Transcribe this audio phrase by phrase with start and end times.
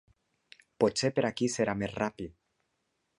[0.83, 2.35] Potser per aquí serà més ràpid.